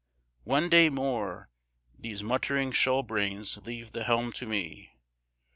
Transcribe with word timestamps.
One 0.45 0.67
day 0.67 0.89
more 0.89 1.51
These 1.99 2.23
muttering 2.23 2.71
shoalbrains 2.71 3.63
leave 3.67 3.91
the 3.91 4.03
helm 4.03 4.31
to 4.31 4.47
me. 4.47 4.95